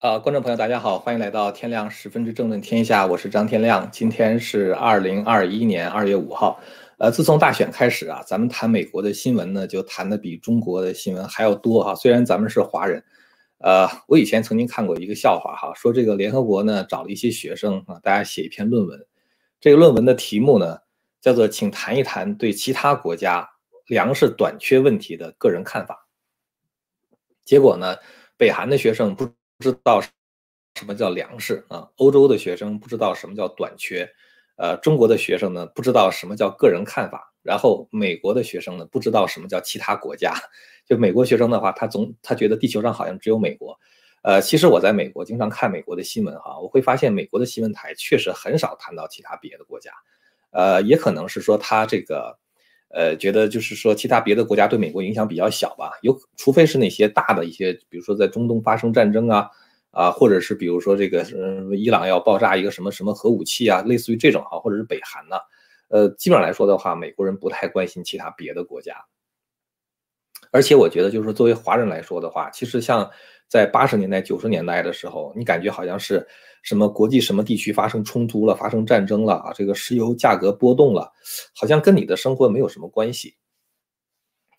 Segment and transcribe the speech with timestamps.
[0.00, 3.90] 呃，观众朋友，大家好，欢迎来到天亮十分之政论天下，我是张天亮。
[3.90, 6.60] 今天是二零二一年二月五号。
[6.98, 11.96] 呃，自从大选开始啊，咱们谈美国的新闻呢，就谈的比中国的新闻还要多哈。
[11.96, 13.02] 虽然咱们是华人，
[13.58, 19.04] 呃，我以前曾经看过一个笑话哈，说这个联合国呢找了一些学生啊，大家写一篇论文，
[19.60, 20.78] 这个论文的题目呢
[21.20, 23.44] 叫做“请谈一谈对其他国家
[23.88, 26.06] 粮食短缺问题的个人看法”。
[27.44, 27.96] 结果呢，
[28.36, 29.28] 北韩的学生不。
[29.58, 31.88] 知道什么叫粮食啊？
[31.96, 34.08] 欧洲的学生不知道什么叫短缺，
[34.56, 40.32] 呃，中国的学生呢不知道什么叫个人看法，然后美国的学生呢不知道什么叫其他国家。
[40.86, 43.78] 就美国学生的话，他总他觉得地球上好像只有美国。
[44.22, 49.92] 呃，其实我在美国经常看美国的新闻哈，我会发现美国的新闻台确实很少谈到其他别的国家。
[50.50, 52.38] 呃，也可能是说他这个。
[52.90, 55.92] 呃，觉得就是说，其他别的国家对美国影响比较小吧？
[56.02, 59.48] 有，除非是那些大的一些，比如说在中东发生战争啊，
[59.90, 65.36] 啊，或者是比如说这个，嗯，伊朗要爆炸一个什么什么核武器啊，类似于这种啊，或者是北韩呐？
[65.88, 68.94] 呃，基本上来说的话，美国人不太关心其他别的国家。
[70.50, 73.10] 而且我觉得，就是，作为华人来说的话，其实像
[73.48, 76.26] 在八十年代、九十年代的时候，你感觉好像是。
[76.64, 79.52] 什么国际什么地区发生冲突了，发生战争了啊？
[79.54, 81.10] 这个石油价格波动了，
[81.54, 83.36] 好像跟你的生活没有什么关系。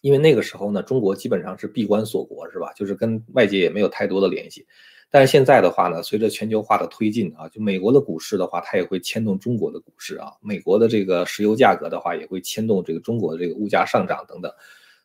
[0.02, 2.72] 因为那个时候呢，中国基本上是闭关锁国，是吧？
[2.73, 4.66] 就是跟外界也没有太多的联系。
[5.11, 10.31] 但是现在的话呢，随着全球化的推进啊，就美国的股市的话，它也会牵动中国的股市啊。
[10.41, 14.52] 美国的这个石油价格的话，也会牵动这个中国的这个物价上涨等等。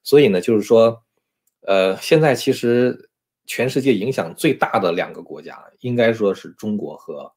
[0.04, 1.02] 所以呢，就是说，
[1.62, 3.10] 呃，现在其实。
[3.46, 7.30] 全世界影响最大的两个国家，应该说是中国和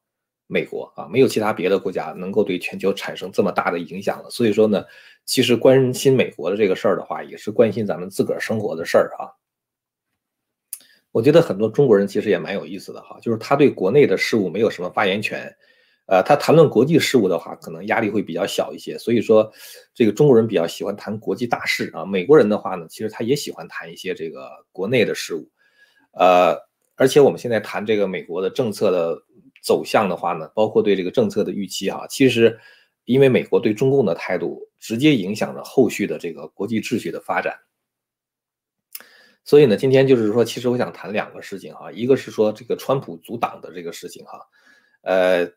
[0.46, 4.30] 美国啊，没有其他别的国家能够对全球产生这么大的影响了。
[4.30, 4.82] 所以说呢，
[5.26, 9.28] 其实关心美国的这个事儿的话，也是关心咱们自个儿生活的事儿啊。
[11.12, 15.54] 我觉得很多中国人其实也蛮有意思的哈，就是他对国内的事物没有什么发言权，
[16.08, 18.96] 呃，他谈论国际事务的话，可能压力会比较小一些。
[18.96, 19.52] 所以说，
[19.92, 25.46] 这个中国人比较喜欢谈国际大事啊，美国人的话呢，其实他也喜欢谈一些这个国内的事务。
[26.12, 26.56] 呃，
[26.96, 29.22] 而且我们现在谈这个美国的政策的
[29.62, 32.58] 走向的话呢，包括对这个政策的预期哈，其实
[33.04, 37.54] 因为美国对中共的态度直接影响着后续的这个国际秩序的发展。
[39.44, 44.40] 所以呢，今天就是说，其实我想谈两个事情哈，一个是说这个川普阻挡的这个事情哈，
[45.02, 45.50] 呃，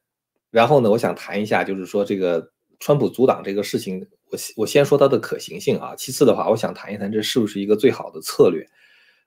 [0.52, 8.68] 然后呢，我想谈一下就是说这个川普阻挡这个事情，我我先说它的可行性啊，其次的话，我想谈一谈这是不是一个最好的策略。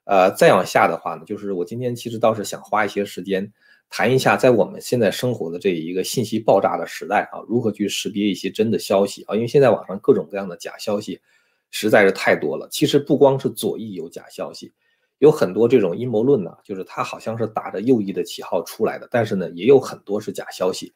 [0.04, 3.50] 呃，再往下的话呢，就是我今天其实倒是想花一些时间
[3.88, 9.34] 谈一下，在我们现在生活的这一个信息爆炸的时代啊，如何去识别一些真的消息啊？
[9.34, 11.22] 因为现在网上各种各样的假消息
[11.70, 12.68] 实在是太多了。
[12.70, 14.74] 其实不光是左翼有假消息，
[15.20, 20.92] 有很多这种阴谋论呢，就是它好像是打着右翼的旗号出来的，但是呢，也有很多是假消息。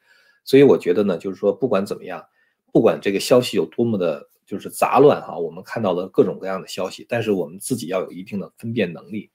[0.48, 2.24] 所以我觉得呢，就是说不管怎么样，
[2.72, 4.26] 不管这个消息有多么的。
[4.48, 9.30] 就是杂乱哈，我们看到了各种各样的消息，但是我们自己要有一定的分辨能力。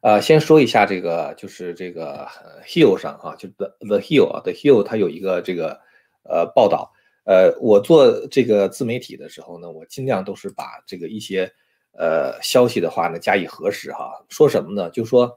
[0.00, 2.24] 呃，先说一下这个，就是这个
[2.64, 5.80] Hill 上哈，就 The The Hill 啊，The Hill 它有一个这个
[6.22, 6.92] 呃报道。
[7.24, 11.52] 呃，我做这个自媒体的时候呢，我尽量都是把这个一些
[11.98, 14.24] 呃消息的话呢加以核实哈。
[14.28, 14.88] 说什么呢？
[14.90, 15.36] 就说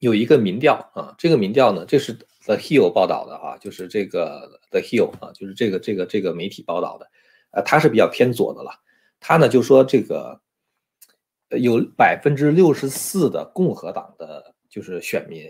[0.00, 2.18] 有一个民调啊，这个民调呢，这是。
[2.46, 7.06] The Hill 报道的哈，就是这个 The Hill 啊，就是这个这个这个媒体报道的，
[7.50, 8.72] 呃，他是比较偏左的了。
[9.20, 10.40] 他呢就说这个
[11.50, 15.44] 有百分之六十四的共和党的就是选民，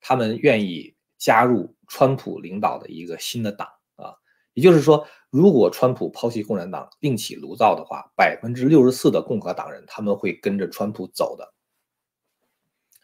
[0.00, 4.14] 他们愿意加入川普领导的一个新的党啊。
[4.54, 11.52] 也就是说，如果川普抛弃共产党另起炉灶的话，百分之六十四的共和党人他们会跟着川普走的。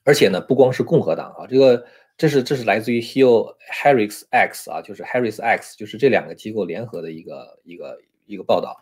[0.07, 1.85] 而且呢，不光是共和党啊，这个。
[2.19, 8.75] 这是这是来自于 Hill Harris X 啊，就是 Harris X，就是这两个机构联合的一个一个一个报道。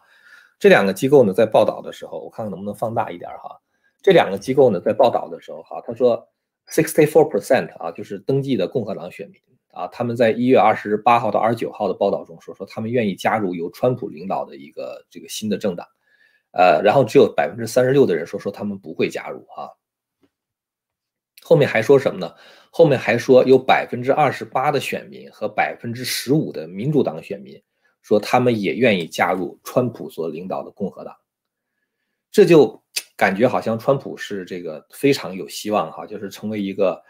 [0.57, 3.61] 这两个机构呢，在报道的时候，我看看能不能放大一点哈。
[4.01, 6.29] 这两个机构呢，在报道的时候哈，他说
[6.71, 9.41] sixty four percent 啊，就是登记的共和党选民
[9.73, 15.85] 啊，他们在一月二十八号到二十九号的报道中说，说他们愿意加入由川普领导的一个这个新的政党。
[16.53, 19.69] 呃，然后只有百分之三十六的人说说他们不会加入哈。
[21.47, 22.35] 后面还说什么呢？
[22.71, 27.63] 后面还说有百分之二十八的选民和百分之十五的民主党选民
[28.01, 31.15] 说他们也愿意加入川普所领导的共和党。
[32.33, 32.83] 这就
[33.15, 37.01] 感觉好像川普是这个非常有希望哈，就是成为一个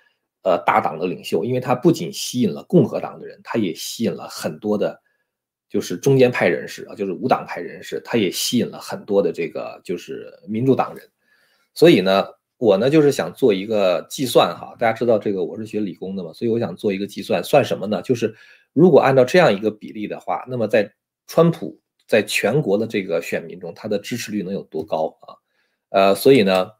[0.42, 5.00] 呃大党的领袖，因为他不仅吸引了共和党的人，他也吸引了很多的，
[5.68, 11.08] 就是中间派人士啊，就是无党派人士，他也吸引了很多的这个就是民主党人，
[11.72, 12.26] 所以呢。
[12.56, 18.00] 我呢就是想做一个计算哈，大家知道这个我是学理工的嘛，所以我想做一个计算，算什么呢？
[18.02, 18.34] 就是
[18.72, 20.92] 如果按照这样一个比例的话，那么在
[21.26, 25.34] 川普在全国的这个选民中，他的支持率能有多高啊？
[25.90, 26.70] 呃，所以呢，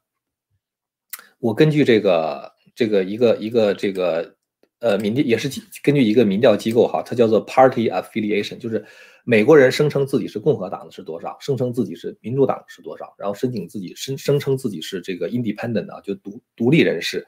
[1.39, 4.35] 我根据这个这个一个一个这个
[4.81, 5.49] 呃民调，也是
[5.83, 8.85] 根据一个民调机构哈，它叫做 Party Affiliation，就是
[9.27, 17.27] 美国人声称自己是共和党的是多少，声称自己是民主党是多少，然后申请自己声声称自己是这个 Independent 啊，就独独立人士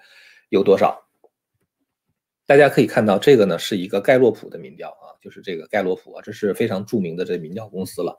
[0.51, 1.09] 有多少？
[2.45, 8.17] 大家可以看到，这个呢是一个盖洛普的民调啊，就是这个盖洛普啊，这是非常著名的这民调公司了。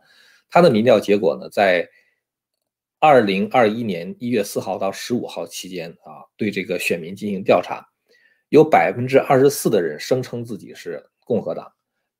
[0.50, 1.88] 它的民调结果呢，在
[3.00, 7.88] 二零二一年一月四号到十五号期间啊，对这个选民进行调查，
[8.50, 11.72] 有百分之二十四的人声称自己是共和党，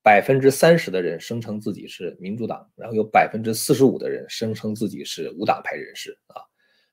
[0.04, 6.42] 百分之三十的人声称自己是民主党，然后有百分之四十五的人声称自己是无党派人士啊。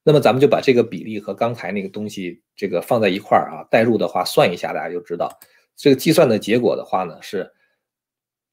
[0.03, 5.31] 那么咱们就把这个比例和刚才那个东西这个放在一块儿啊，代入的话算一下，大家就知道
[5.77, 7.51] 这个计算的结果的话呢是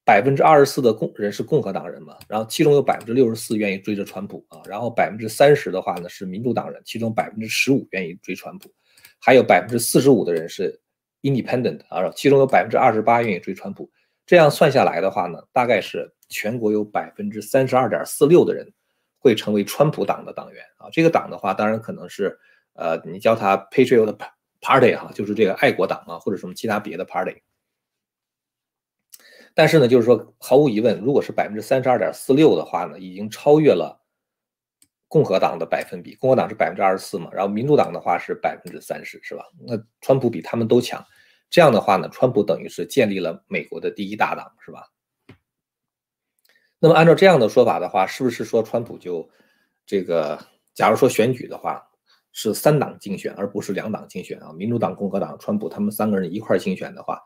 [0.06, 8.72] 百分之二十四的共人是共和党人嘛，然后其中有百分之六十四愿意追着川普啊，然后百分之三十的话呢是民主党人，其中百分之十五愿意追川普，
[9.20, 10.80] 还有百分之四十五的人是
[11.22, 13.92] independent 啊，其中有百分之二十八愿意追川普，
[14.26, 18.72] 这样算下来的话呢，大概是全国有百分之三十二点四六的人。
[19.24, 22.36] 会成为川普党的党员啊，这个党的话，当然可能是，
[22.74, 24.18] 呃，你叫它 Patriot
[24.60, 27.40] Party 哈，就是这个爱国党啊，或者什么其他别的 Party。
[29.54, 34.02] 但是呢，就是说，毫无疑问，如果是百分之三十二点四六的话呢，已经超越了
[35.08, 36.16] 共和党的百分比。
[36.16, 39.44] 共和党是百分之二十四嘛，然后民主党的话是百分之三十，是吧？
[39.68, 41.06] 那川普比他们都强。
[41.52, 44.88] 这样的话呢，川普等于是建立了美国的第一大党，是吧？
[46.80, 49.30] 那么按照这样的说法的话，是不是说川普就
[49.86, 50.40] 这个？
[50.74, 51.86] 假如说选举的话
[52.32, 54.54] 是三党竞选，而不是两党竞选啊？
[54.54, 57.22] 民主党、共和党、川普他们三个人一块竞选的话，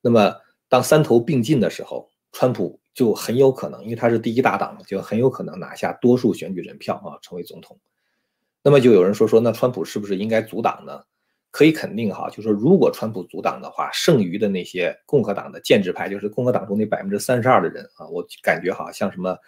[0.00, 0.32] 那么
[0.68, 7.76] 当三头并进的时候，川普就很有可能，因为他是第一大党，就很有可能拿下多数选举人票啊，成为总统。
[8.62, 11.02] 那么就有人说说，那川普是不是应该阻挡呢？
[11.54, 19.38] 可以肯定哈，就是说，如果川普阻挡的话，剩余的那些共和党的建制派，就是共和党中那百分之三十二的人啊，我感觉好像什么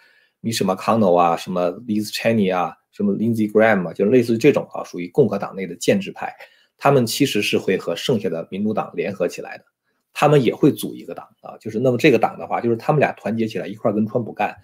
[0.41, 6.33] Mitch McConnell 啊，什么 Liz Cheney 啊，什么 Lindsey Graham 啊，就类似于这种啊，属于共和党内的建制派，
[6.77, 9.65] 他们其实是会和剩下的民主党联合起来的，
[10.13, 14.55] 他们也会组一个党啊，就是那么这个党的话，就是他们俩团结起来一块跟川普干，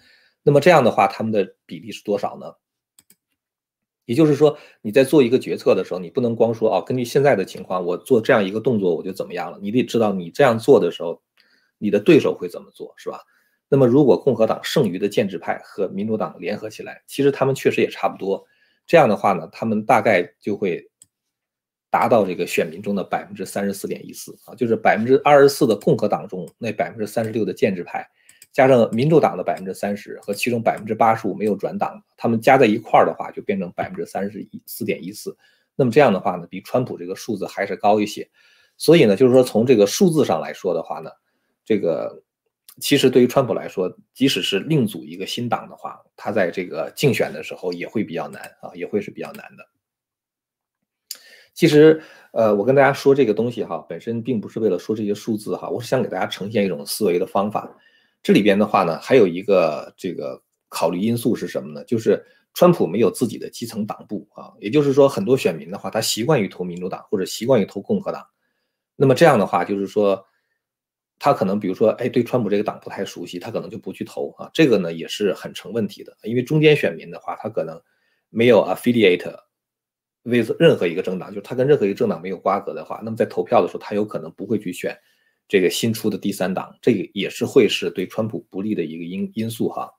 [0.42, 2.46] 那么这样的话，他们的比例是多少呢？
[4.06, 9.58] 也就是说，你在做一个决策的时候，你不能光说哦，根据现在的情况，我做这样一个动作我就怎么样了。
[9.60, 11.22] 你得知道，你这样做的时候，
[11.78, 13.20] 你的对手会怎么做，是吧？
[13.68, 18.44] 那么，如果共和党剩余的建制派和民主党联合起来，其实他们确实也差不多。
[18.86, 20.86] 这样的话呢，他们大概就会
[21.90, 28.06] 达到这个选民中的百分之三十四点一四啊，就是百分之二十四的共和党中那百分之三十六的建制派。
[28.54, 35.36] 加上民主党的百分之三十和其中百分之八十五没有转党，他们加在一块儿的话，就变成百分之三十一四点一四。
[35.74, 38.30] 那么这样的话呢，比川普这个数字还是高一些。
[38.76, 41.10] 所以呢，就是说从这个数字上来说的话呢，
[41.64, 42.22] 这个
[42.80, 49.66] 其实对于川普来说，即使是另组一个新党的话，他在这个竞选的时候也会比较难啊，也会是比较难的。
[51.54, 52.00] 其实，
[52.32, 57.76] 呃，我跟大家说这个东西哈，本身并不是为了说这些数字哈，我是想给大家呈现一种思维的方法。
[58.24, 61.84] 这里边的话呢，还有一个这个考虑因素是什么呢？
[61.84, 68.26] 就是川普没有自己的基层党部啊，也就是说，很多选民的话，他习惯于投民主党或者习惯于投共和党。
[68.96, 70.24] 那么这样的话，就是说，
[71.18, 74.48] 他可能比如说，哎，对川普这个党不太熟悉，他可能就不去投啊。
[74.54, 77.78] 这个呢也是很成问题的，因为中间选民的话，他可能
[78.30, 79.36] 没有 affiliate
[80.22, 84.98] with 任何一个政党，就是他跟任何一个政党没有瓜葛的话，那么在投票的时候，他有可能不会去选。
[85.46, 89.92] 这个新出的第三党，这个也是会是对川普不利的一个因因素哈。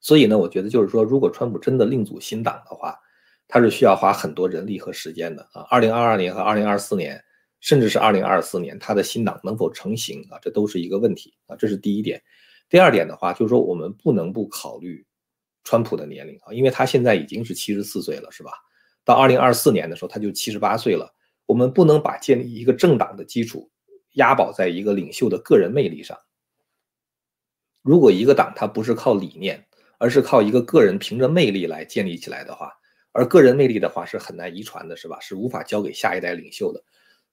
[0.00, 2.98] 所以呢，我觉得就是说，如果川普真的另组新党的话，
[3.46, 5.62] 他是需要花很多人力和时间的啊。
[5.70, 7.22] 二零二二年和二零二四年，
[7.60, 11.54] 甚至是二零二四年，他的新党能否成型啊，这都是一个问题啊。
[11.54, 12.20] 这是第一点。
[12.68, 15.06] 第二点的话，就是说我们不能不考虑
[15.62, 18.50] 川普的年龄啊，因为他现在已经是七十四岁了，是吧？
[19.04, 21.14] 到二零二四年的时候，他就七十八岁了。
[21.46, 23.70] 我们不能把建立一个政党的基础。
[24.12, 26.18] 押宝在一个领袖的个人魅力上。
[27.82, 29.66] 如果一个党它不是靠理念，
[29.98, 32.72] 而是靠一个个人凭着魅力来建立起来的话，
[33.12, 35.18] 而个人魅力的话是很难遗传的，是吧？
[35.20, 36.82] 是无法交给下一代领袖的。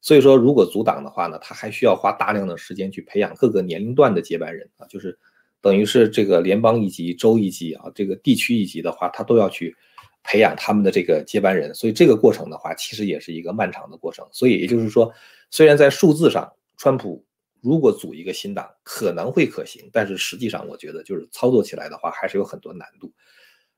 [0.01, 5.17] 所以说，如果阻挡的话呢，他还需要花大量的时间去培养各个年龄段的接班人啊，就是
[5.61, 9.75] 等于是这个联邦一级、州一级啊，这个地区一级的话，他都要去。
[10.21, 11.73] 培养他们的这个接班人。
[11.73, 14.27] 所以这个过程的话，其实也是一个漫长的过程。
[14.33, 15.11] 所以也就是说，
[15.49, 17.25] 虽然在数字上，川普
[17.61, 23.11] 如果组一个新党可能会可行，但是实际上我觉得就是操作起来的话，还是有很多难度。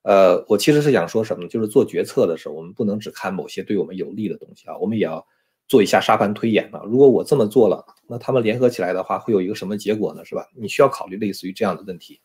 [0.03, 1.49] 呃，我其实是想说什么呢？
[1.49, 5.25] 就是做决策的时候，我们不能只看某些对我们有利的东西啊，我们也要
[5.67, 6.83] 做一下沙盘推演啊。
[6.85, 10.23] 如果我这么做了，那他们联合起来的话，会有一个什么结果呢？
[10.23, 10.47] 是吧？
[10.55, 12.21] 你需要考虑类似于这样的问题。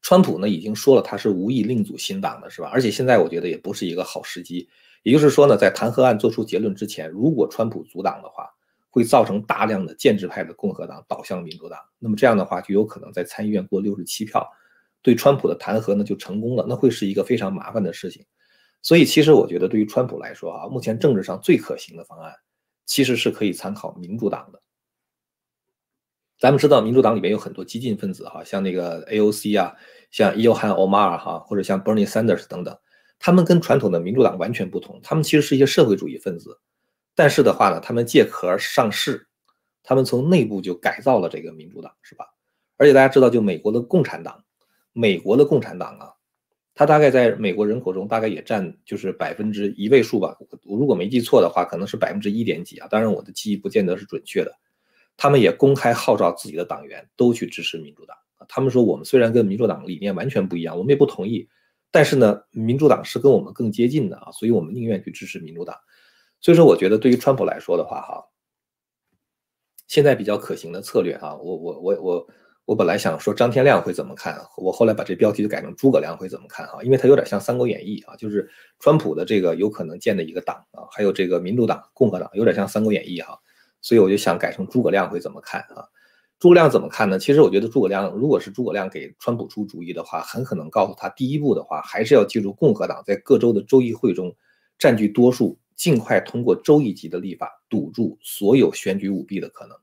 [0.00, 2.70] 川普呢已经说了，他是无意另组新党的，是吧？
[2.72, 4.68] 而且现在我觉得也不是一个好时机。
[5.04, 8.50] 也就是说呢，在弹劾案做出结论之前，如果川普阻挡的话，
[8.90, 14.44] 会造成大量的建制派的共和党倒向民主党，那么这样的话就有可能在参议院过六十七票。
[15.02, 18.24] 对川普的弹劾呢就成功了，那会是一个非常麻烦的事情。
[18.80, 22.34] 所以其实我觉得对于川普来说啊，目前政治上最可行的方案
[22.86, 24.62] 其实是可以参考民主党的。
[26.38, 29.74] 咱们知道民主党里面有很多激进分子哈，像那个 AOC 啊，
[30.10, 32.76] 像伊 o 汉·奥马尔哈，或者像 Bernie Sanders 等等，
[33.24, 36.60] 他们跟传统的民主党完全不同，他们其实是一些社会主义分子，
[37.14, 39.26] 但是的话呢，他们借壳上市，
[39.82, 42.26] 他们从内部就改造了这个民主党，是吧？
[42.76, 44.44] 而且大家知道，就美国的共产党。
[44.92, 46.12] 美国的共产党啊，
[46.74, 50.36] 它大概在美国人口中大概也占就是百分之一位数吧。
[50.64, 52.86] 我如果没记错的话，可能是百分之一点几啊。
[52.90, 54.52] 当然我的记忆不见得是准确的。
[55.16, 58.14] 他们也公开号召自己的党员都去支持民主党。
[58.48, 61.48] 他们说我们虽然跟民主党理念完全不一样，我们也不同意，
[61.94, 65.76] 但是呢，民主党是跟我们更接近的啊，所以我们宁愿去支持民主党。
[66.40, 68.24] 所以说，我觉得对于川普来说的话，哈，
[69.86, 72.28] 现在比较可行的策略啊，我我我我。
[72.66, 83.38] 我本来想说张天亮会怎么看，我后来把这标题就改成诸葛亮会怎么看哈，因为他有点像《三国演义》啊，就是川普的这个有可能建的一个党啊，还有这个民主党、共和党，有点像《三国演义》哈，
[83.82, 85.84] 所以我就想改成诸葛亮会怎么看啊？
[86.44, 87.18] 诸葛亮怎么看呢？
[87.18, 94.30] 其实我觉得诸葛亮如果是诸葛亮给川普出主意的话，很可能告诉他，第一步的话还是要记住共和党在各州的州议会中
[94.78, 99.74] 占据多数，尽快通过州议级的立法堵住所有选举舞弊的可能，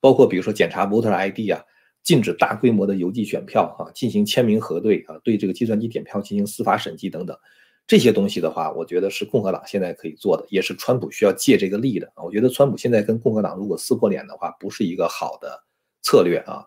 [0.00, 1.62] 包括比如说检查 voter ID 啊。
[2.02, 7.34] 禁止大规模的邮寄选票，啊，进行签名核对，啊，对这个计算机点票进行司法审计等等，
[7.86, 12.12] 这些东西的话，我觉得是共和党现在可以做的，也是川普需要借这个力的。
[12.16, 15.64] 我觉得川普现在跟共和党如果撕破脸的话，不是一个好的
[16.04, 16.66] 策略啊。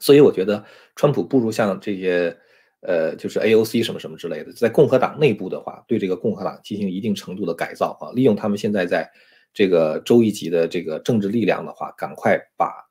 [0.00, 0.64] 所以我觉得
[0.96, 2.36] 川普不如像这些，
[2.80, 9.08] 呃，就是 AOC 什么什么之类的，在共和党内部的话，对这个共和党进行一定程度的改造啊，利用他们现在在
[9.54, 12.88] 这个州一级的这个政治力量的话，赶快把。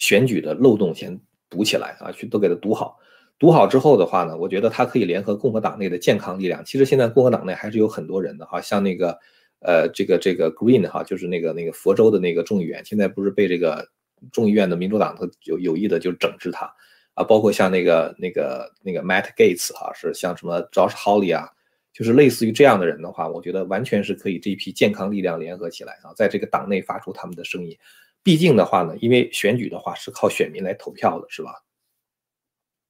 [0.00, 3.00] 选举的漏洞先堵起来啊，去都给他堵好。
[3.36, 6.64] 堵好之后的话呢，我觉得他可以联合共和党内的健康力量。
[6.64, 9.18] 其实现在共和党内还是有很多人的哈，像那个
[9.58, 13.88] 呃，这个这个 Green 哈，就是那个那个佛州的那个众议员，现在不是被这个
[14.32, 16.72] 众议院的民主党他有有意的就整治他
[17.14, 17.24] 啊。
[17.24, 21.48] 包括像那个那个那个 Matt Gates 哈，是像什么 Josh Hawley 啊，
[21.92, 27.76] 就是类似于这样的人的话，我觉得完全是可以这一批健康力量联合起来啊，在这个党内发出他们的声音。
[28.22, 31.62] 毕竟的话呢，因为选举的话是靠选民来投票的，是吧？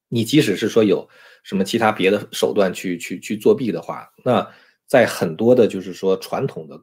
[0.08, 1.06] 你即使是说有
[1.44, 4.50] 什么其他别的手段去去去作弊的话，那
[4.86, 6.82] 在很多的就是说传统的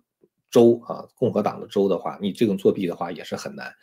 [0.52, 3.74] 州啊，共和党的州的话，你这种作弊的话也是很难。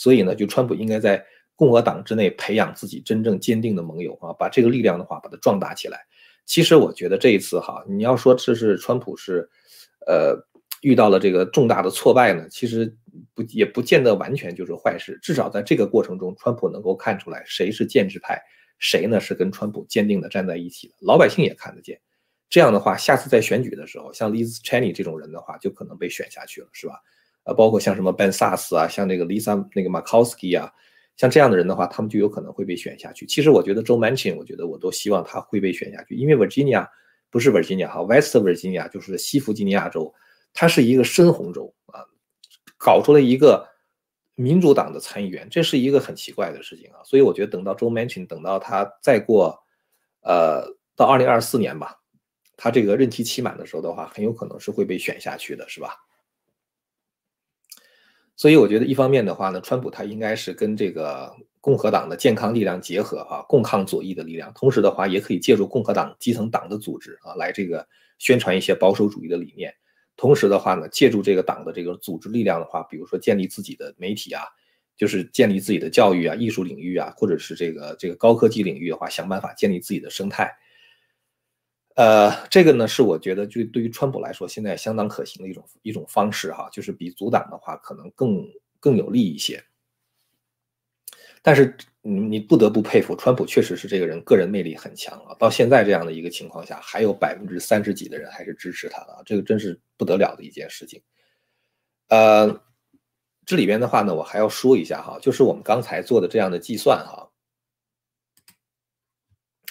[0.00, 1.22] 所以呢，就川普应该在
[1.54, 6.00] 共和党之内培养自己真正坚定的盟友啊，把这个力量的话把它壮大起来。
[6.46, 9.46] 其实我觉得这一次哈，你要说这是川普是，
[10.06, 10.46] 呃。
[10.82, 12.96] 遇到了这个重大的挫败呢，其实
[13.34, 15.18] 不也不见得完全就是坏事。
[15.20, 18.40] 至少在这个过程中，川普能够看出来谁是建制派，
[18.78, 20.94] 谁呢是跟川普坚定的站在一起的。
[21.00, 22.00] 老百姓也看得见。
[22.48, 26.94] 这样的话，下次在选举的时候，像 Liz Cheney 这种人的话，就可能被选下去了，是吧？
[27.54, 30.72] 包括像什么 Ben Sass 啊，像那个 Lisa 那个 Murkowski 啊，
[31.16, 33.26] 像这样的人的话，他们就有可能会被选下去。
[33.26, 36.86] 其实我觉得 Joe Manchin，我觉得我都希望他会被选下去，因为 Virginia
[37.30, 40.12] 不是 Virginia 哈，West Virginia 就是西弗吉尼亚州。
[40.52, 42.02] 它是一个深红州啊，
[42.76, 43.68] 搞出了一个
[44.34, 46.98] 民主党的参议员，这是一个很奇怪的事情啊。
[47.04, 49.56] 所以我觉得等到 Joe Manchin 等到他再过，
[50.22, 50.64] 呃，
[50.96, 52.00] 到二零二四年吧，
[52.56, 55.94] 他这个任期期满的时候的话，很有可能是会被选下去的，是吧？
[58.40, 61.30] 所以我觉得一方面的话呢，川普他应该是跟这个
[61.60, 67.86] 共和党的健康力量结合啊，共抗左翼的力量，同时的话也可以借助共和党基层党的组织啊，来这个
[68.18, 69.70] 宣传一些保守主义的理念。
[70.16, 74.44] 同时的话呢，借助这个党的这个组织力量的话，比如说建立自己的媒体啊，
[74.96, 80.50] 就是建立自己的教育啊、艺术领域啊，或者是这个这个高科技领域的话，想办法建立自己的生态。
[82.00, 88.42] 呃，这个呢是我觉得就对于川普来说，现在相当可行的一种一种方式哈，就是比阻挡的话可能更
[88.80, 89.62] 更有利一些。
[91.42, 95.36] 但是你你不得不佩服，川普确实是这个人个人魅力很强啊。
[95.38, 101.02] 到现在这样的一个情况下，还有百分之三十几的人还是支持他的，这个真是不得了的一件事情。
[102.08, 102.62] 呃，
[103.44, 107.29] 这里边的话呢，我还要说一下哈，就是我们刚才做的这样的计算哈。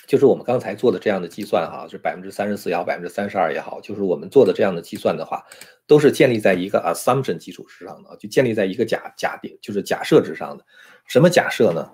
[0.10, 5.46] 就是我们刚才做的这样的计算哈，是百分之三十四也好，百分之三十二也好，就是我们做的这样的计算的话，
[5.86, 10.66] 都是建立在一个 assumption 基础之上的，就建立在一个假假定，就是假设之上的。
[11.06, 11.88] 什么假设呢？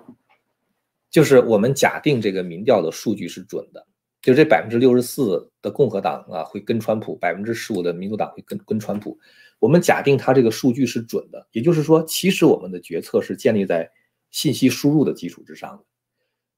[1.10, 3.86] 就是我们假定这个民调的数据是准的，
[4.22, 9.20] 就这百分之六十四的共和党啊会跟川普，百分之十五的民主党会跟跟川普。
[9.60, 13.92] 我们假定它这个数据是准的，也就是说，其实我们的决策是建立在
[14.32, 15.84] 信息输入的基础之上的。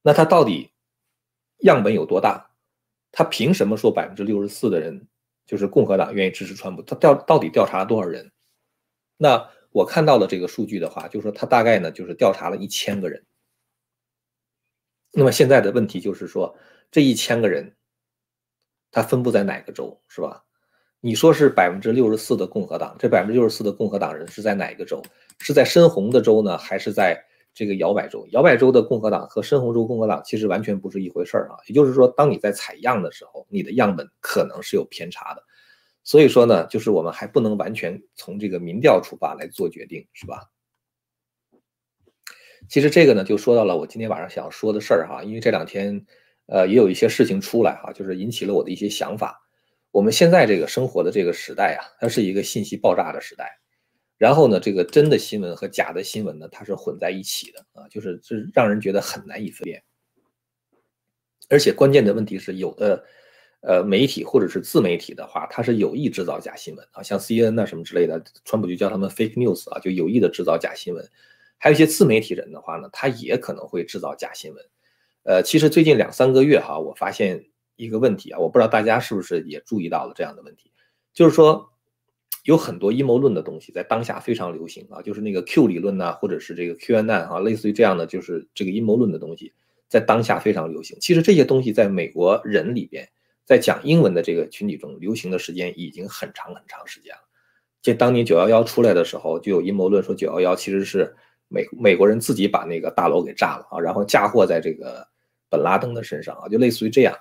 [0.03, 0.69] 那它到底？
[1.59, 2.51] 样本有多大？
[3.11, 5.07] 他凭什么说百分之六十四的人
[5.45, 6.81] 就是共和党愿意支持川普？
[6.83, 8.31] 他调到底调查了多少人？
[9.15, 13.25] 那我看到了这个数据的话，就是说他大概呢就是调查了一千个人。
[15.13, 16.55] 那么现在的问题就是说，
[16.91, 17.75] 这一千个人
[18.91, 20.43] 他分布在哪个州，是吧？
[20.99, 25.01] 你说是百分之六十四的共和党，这百分之六十四的共和党人是在哪个州？
[25.39, 27.26] 是在深红的州呢，还是在？
[27.57, 31.57] 这个摇摆州，摇摆州的共和党和深红州共和党其实完全不是一回事儿啊。
[31.65, 35.41] 也就是说，当你在采样的时候，你的样本可能是有偏差的。
[36.03, 40.43] 所以说呢，就是我们还不能完全从这个民调出发来做决定，是吧？
[42.69, 45.23] 其实这个呢，就说到了我今天晚上想要说的事儿哈。
[45.23, 46.05] 因为这两天，
[46.45, 49.41] 呃，也有一些事情出来哈，就是引起了我的一些想法。
[49.89, 53.59] 我们现在这个生活的这个时代啊，它是一个信息爆炸的时代。
[54.17, 59.83] 然后呢，这个真的新闻和假的新闻呢，它是混在一起的啊，就是这让人觉得很难以分辨。
[61.49, 63.05] 而且关键的问题是，有的
[63.61, 71.07] 呃媒体或者是自媒体的话，它是有意制造假新闻啊，像 C N 啊什么之类的，川普就叫他们 fake news 啊，就有意的制造假新闻。
[71.59, 74.65] 还有一些自媒体人的话呢，他也可能会制造假新闻。
[75.25, 77.45] 呃，其实最近两三个月哈，我发现
[77.75, 80.71] 一个问题啊，我不知道大家是不是也注意到了这样的问题，
[81.13, 81.71] 就是说。
[82.47, 89.51] 有很多阴谋论的东西在当下非常流行啊，就是那个 Q 理论呐，或者是这个 QAnon 啊，类似于这样的，就是这个阴谋论的东西
[89.89, 90.97] 在当下非常流行。
[91.01, 93.05] 其实这些东西在美国人里边，
[93.43, 97.21] 在讲英文的这个群体中流行的时间已经很长很长时间了。
[97.81, 101.13] 就当年九幺幺出来的时候，就有阴谋论说九幺幺其实是
[101.49, 105.05] 美美国人自己把那个大楼给炸了啊，然后嫁祸在这个
[105.49, 107.13] 本拉登的身上啊，就类似于这样。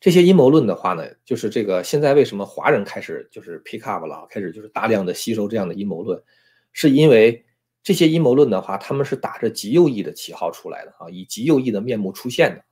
[0.00, 6.22] 这些阴谋论的话呢，就是这个现在为什么华人开始就是 pick up 了，开始就是大量的吸收这样的阴谋论，
[6.72, 7.44] 是因为
[7.82, 12.64] 这些阴谋论的话，他们是打着极右翼的旗号出来的啊，以极右翼的面目出现的。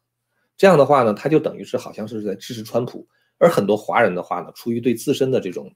[0.57, 3.07] 这样的话呢，他就等于是好像是在支持川普，
[3.39, 5.75] 而很多华人的话呢，出于对自身的这种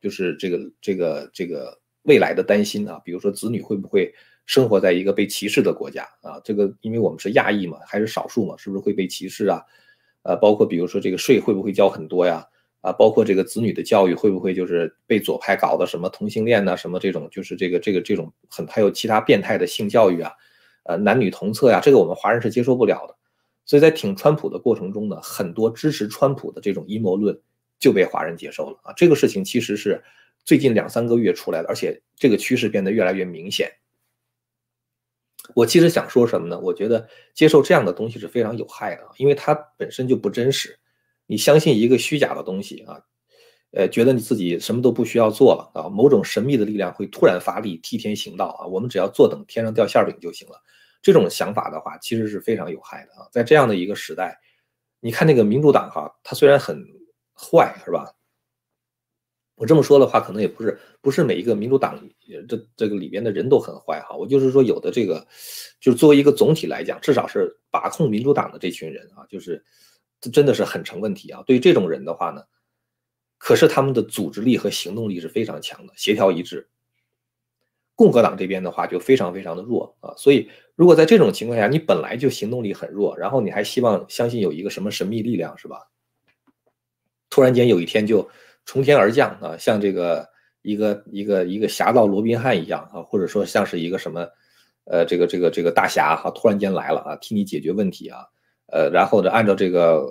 [0.00, 4.12] 就是这个这个这个未来的担心啊，比如说子女会不会
[4.44, 6.38] 生活在一个被歧视的国家啊？
[6.44, 9.62] 这个因为我们是亚裔嘛，还是少数嘛，是不是会被歧视啊？
[10.22, 12.46] 呃，包括比如说这个税会不会交很多呀？
[12.82, 20.32] 啊，包括这个子女的教育会不会就是被左派搞的什么同性恋呐，什么这种就是这个这个这种很还有其他变态的性教育啊，
[20.84, 23.14] 呃，男女同厕呀，这个我们华人是接受不了的。
[23.66, 27.38] 所以在挺川普的过程中呢，很多支持川普的这种阴谋论
[27.78, 28.94] 就被华人接受了啊。
[28.96, 30.02] 这个事情其实是
[30.44, 33.70] 最近两三个月出来的，而且这个趋势变得越来越明显。
[35.54, 36.58] 我其实想说什么呢？
[36.58, 40.78] 我觉得接受这样的东西是非常有害的，因为它本身就不真实。
[41.26, 43.00] 你相信一个虚假的东西啊，
[43.72, 50.60] 呃，觉得你自己什么都不需要做了啊，某种神秘的力量会突然发力，替天行道啊，我们只要坐等天上掉馅饼就行了。
[51.02, 53.28] 这种想法的话，其实是非常有害的啊。
[53.30, 54.38] 在这样的一个时代，
[55.00, 56.84] 你看那个民主党哈，它虽然很
[57.32, 58.12] 坏，是吧？
[59.60, 62.02] 我这么说的话，可能也不是不是每一个民主党
[62.48, 64.16] 这这个里边的人都很坏哈。
[64.16, 65.26] 我就是说，有的这个，
[65.78, 69.62] 就是作为一个总体来讲，至少是把控民主党的这群人啊，就是
[70.18, 71.42] 这真的是很成问题啊。
[71.46, 72.42] 对于这种人的话呢，
[73.36, 76.66] 可是他们的组织力和行动力是非常强的，协调一致。
[77.94, 80.14] 共和党这边的话就非常非常的弱啊。
[80.16, 85.90] 所以，如果在这种情况下，你本来就行动力很弱，然后你还希望相信有一个什么神秘力量是吧？
[87.28, 88.26] 突然间有一天就。
[88.66, 90.28] 从天而降啊，像这个
[90.62, 94.26] 一个一个一个侠盗罗宾汉一样啊，或者说像是一个什么，
[94.84, 98.18] 呃，这个这个这个大侠哈，突然间来了啊，替你解决问题啊，
[98.66, 100.06] 呃，然后呢，按照这个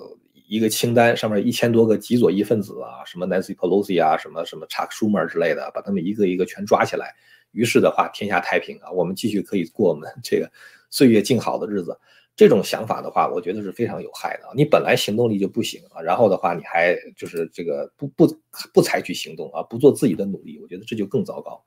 [0.48, 7.14] 一个清单上面一千多个极左翼分子啊，什么 Nancy Pelosi 啊，什么什么 Chuck Schumer 之类的，把他们一个一个全抓起来，
[7.52, 10.50] 于是的话，天下太平啊，我们继续可以过我们这个
[10.90, 11.96] 岁月静好的日子。
[12.40, 14.52] 这种想法的话，我觉得是非常有害的啊。
[14.56, 18.26] 你本来行动力就不行啊，然后的话你还就是这个不不
[18.72, 21.62] 不采取行动啊，不做自己的努力，我觉得这就更糟糕。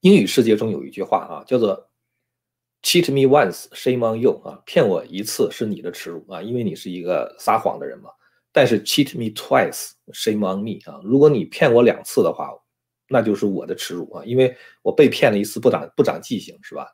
[0.00, 1.88] 英语世界中有一句话啊，叫做
[2.82, 8.10] “cheat me once, shame on you” 啊，骗我一次是你的耻辱啊，因为你是一个撒谎的人嘛。
[8.50, 12.50] 但是 “cheat me twice, shame on me” 啊，如果你骗我两次的话，
[13.08, 16.88] 那就是我的耻辱啊，因为我被骗了一次不长不长记性是吧？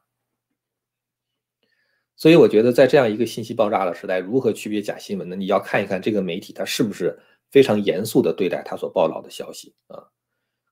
[2.18, 5.36] 所以我觉得在这样一个信息爆炸的时代，如何区别假新闻呢？
[5.36, 7.16] 你要看一看这个媒体它是不是
[7.48, 10.02] 非常严肃地对待他所报道的消息啊。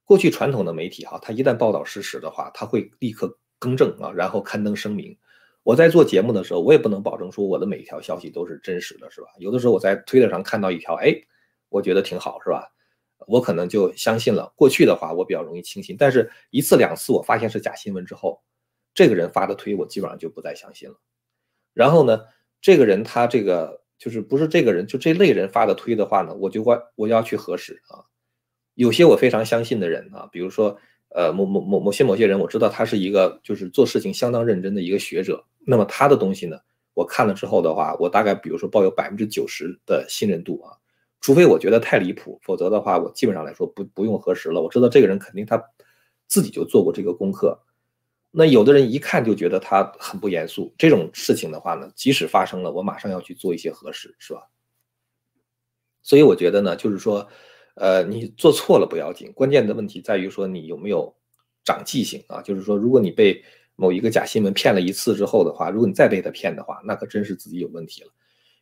[0.05, 5.17] 过去传统的媒体哈，它一旦报道事实的话，它会立刻更正啊，然后刊登声明。
[5.63, 9.29] 我在做节目的时候，我也不能保证说我的每一条消息都是真实的，是吧？
[9.39, 11.15] 有的时候我在推特上看到一条，哎，
[11.69, 12.73] 我觉得挺好，是吧？
[13.29, 14.53] 我可能就相信了。
[14.57, 18.43] 过去的话，我比较容易轻信，但是一次两次我发现是假新闻之后，
[18.95, 20.97] 这个人发的推我基本上就不再相信了。
[21.77, 22.23] 然后呢，
[22.63, 28.01] 这个人他这个就是不是这个人，就这类人发的推的话呢，我就会我要去核实啊。
[28.77, 30.75] 有些我非常相信的人啊，比如说，
[31.11, 35.45] 呃，某某某某些某些人，我知道他是一个就是做事情相当认真的一个学者。
[35.67, 36.57] 那么他的东西呢，
[36.95, 40.73] 我看了之后的话，我大概比如说抱有百分之九十的信任度啊，
[41.21, 44.63] 除非我觉得太离谱，否则的话，我基本上来说不不用核实了。
[44.63, 45.63] 我知道这个人肯定他
[46.27, 47.59] 自己就做过这个功课。
[48.37, 54.43] 那有的人一看就觉得他很不严肃，这种事情的话呢，即使发生了，我马上要去做一些核实，是吧？
[56.03, 57.29] 所以我觉得呢，就是说。
[57.79, 61.15] 呃，你做错了不要紧，关键的问题在于说你有没有
[61.63, 62.41] 长记性啊？
[62.41, 63.45] 就是说，如果你被
[63.75, 68.09] 某一个假新闻骗了一次之后的话，如果你再被他骗的话，那可真是自己有问题了。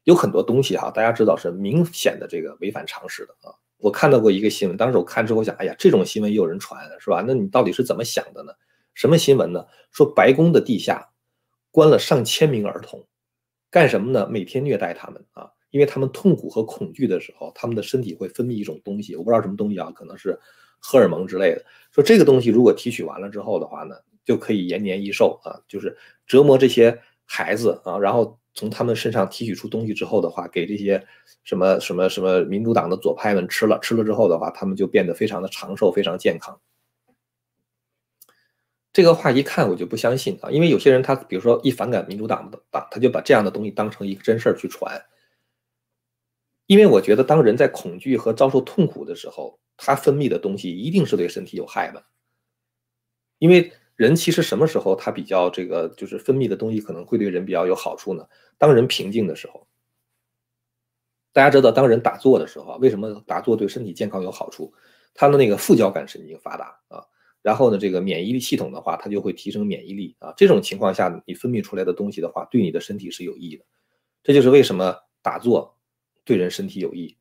[0.03, 3.55] 有很多东西哈，大家知道是明显的这个违反常识的啊。
[3.77, 7.25] 我看到过一个新闻，当时我看之后想，哎呀，这种新闻也有人传是吧？
[7.25, 8.53] 那你到底是怎么想的呢？
[8.95, 9.67] 什么新闻呢？
[9.91, 11.11] 说白宫的地下
[11.71, 13.05] 关了上千名儿童，
[13.71, 14.27] 干什么呢？
[14.31, 15.51] 每天虐待他们啊。
[15.71, 20.39] 因为他们痛苦和恐惧的时候，他们的身体会分泌一种东西，我不知道什么东西啊，可能是
[20.79, 21.65] 荷尔蒙之类的。
[21.91, 31.05] 说这个东西如果提取完了之后的话呢，就可以延年益寿啊，就是折磨这些孩子啊，然后从他们身上提取出东西之后的话，给这些
[31.43, 36.57] 什么什么什么民主党的左派们吃了，吃了之后的话，他们就变得非常的长寿，非常健康。
[38.95, 45.05] 这个话一看我就不相信啊，因为有些人他比如说一反感民主党的党，他就把这样的东西当成一个真事儿去传。
[46.67, 52.05] 因为我觉得，当人在恐惧和遭受痛苦的时候，他分泌的东西一定是对身体有害的。
[53.39, 58.25] 因为人其实什么时候他比较这个，就是分泌的东西可能会对人比较有好处呢？
[58.59, 59.67] 当人平静的时候，
[61.33, 64.73] 大家知道，当人打坐的时候，为什么打坐对身体健康有好处？
[65.15, 67.05] 他的那个副交感神经发达啊，
[67.45, 70.35] 然后呢，这个免疫力系统的话，它就会提升免疫力啊。
[70.37, 73.65] 这种情况下，你分泌出来的东西的话，对你的身体是有益的。
[74.23, 75.73] 这就是为什么打坐。
[76.27, 77.15] 对人身体有益，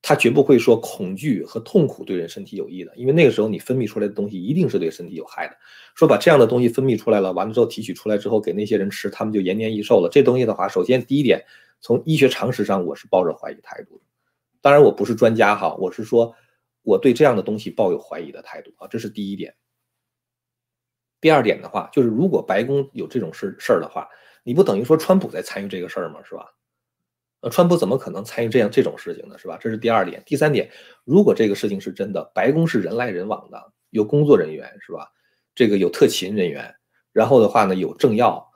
[0.00, 5.54] 他绝不会说恐惧和痛苦对人身体有益的，因为那个时候你分泌出来的东西一定是对身体有害的。
[5.94, 10.08] 说把这样的东西分泌出来了，完了之后提取出来之后给那些人吃，他们就延年益寿了。
[10.10, 11.44] 这东西的话，首先第一点，
[11.82, 14.04] 从医学常识上我是抱着怀疑态度的。
[14.62, 16.34] 当然我不是专家哈，我是说
[16.80, 19.54] 我对这样的东西抱有怀疑的态度啊，这是第一点。
[21.20, 24.08] 第二点的话，就是如果白宫有这种事事儿的话，
[24.44, 26.20] 你不等于说川普在参与这个事儿吗？
[26.24, 26.46] 是吧？
[27.40, 29.36] 呃，川普怎么可能参与这样这种事情呢？
[29.38, 29.58] 是吧？
[29.60, 30.22] 这是第二点。
[30.24, 30.70] 第三点，
[31.04, 35.08] 如果这个事情是真的，白宫是人来人往的，有工作人员是吧？
[35.54, 36.74] 这个有特勤人员，
[37.12, 38.46] 然后的话呢，有政要，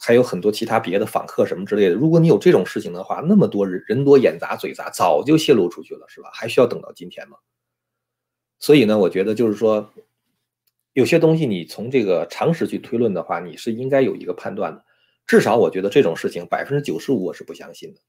[0.00, 1.94] 还有很多其他别的访客什么之类的。
[1.94, 6.30] 如果你有这种事情的话，那么多人人多眼杂嘴杂，早就泄露出去了，是吧？
[6.32, 7.36] 还需要等到今天吗？
[8.60, 9.92] 所以呢，我觉得就是说，
[10.98, 14.84] 有些东西你从这个常识去推论的话，你是应该有一个判断的。
[15.28, 18.00] 至少我觉得这种事情百分之九十五我是不相信的。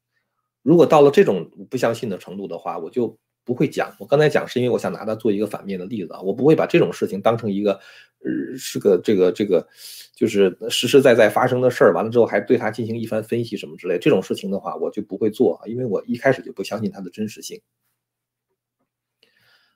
[0.64, 3.96] 如果到了这种不相信的程度的话，我就不会讲。
[4.00, 9.68] 我刚才讲是因为我想拿它做一个反面的例子啊，我不会把这种事情当成一个，呃，是个这个这个，
[10.16, 11.94] 就是实实在在发生的事儿。
[11.94, 17.62] 完了之后还对它进行一番分析什么之类，这种事情的话我就不会做，因为我一开始就不相信它的真实性。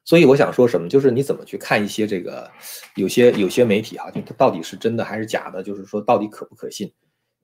[0.06, 2.52] 所以我想说什么，就是你怎么去看一些这个
[2.96, 6.92] 有些有些媒体哈，就它到底是真的还是假的，就是说到底可不可信。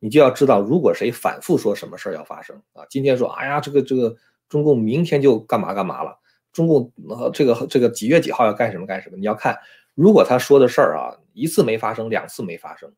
[0.02, 4.16] 你就要知道，如果谁反复说什么事儿要发生啊，今天说，哎呀，这个这个
[4.48, 6.18] 中共明天就干嘛干嘛了，
[6.54, 9.58] 中共呃这个这个几月几号要干什么干什么，你要看，
[9.96, 12.94] 如果他说的事儿啊一次没发生，两次没发生，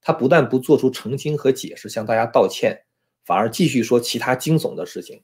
[0.00, 2.82] 他不但不做出澄清和解释，向大家道歉，
[3.24, 5.22] 反而继续说其他惊悚的事情，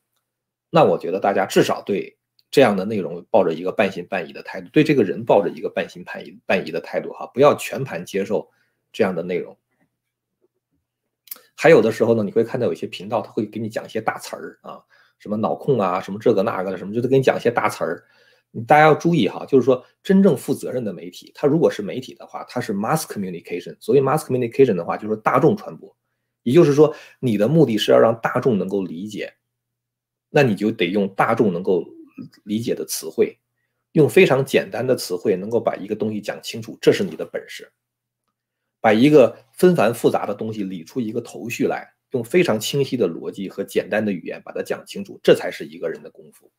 [0.70, 2.16] 那我觉得大家至少对
[2.53, 8.49] 这样的内容抱着一个半信半疑的态度，对这个人抱着一个半信半疑半疑的态度哈，不要全盘接受
[8.93, 9.57] 这样的内容。
[11.57, 14.83] 还有的时候呢，你会看到有些频道，他会给你讲一些大词儿啊，
[15.19, 18.05] 什么脑控啊，什么这个那个的，什么就得给你讲一些大词儿。
[18.67, 23.75] 大家要注意哈，就是说真正负责任的媒体，它如果是媒体的话，它是 mass communication。
[23.81, 25.97] 所谓 mass communication 的话，就是大众传播，
[26.43, 29.33] 也就是说你的目的是要让大众能够理解，
[30.29, 31.83] 那你就得用大众能够
[32.44, 33.38] 理解的词汇，
[33.92, 37.70] 用非常简单的词汇能够把一个东西讲清楚，这是你的本事。
[38.81, 46.51] 把一个纷繁复杂的东西理出一个头绪来，用非常清晰的逻辑和简单的语言把它讲清楚，这才是一个人的功夫。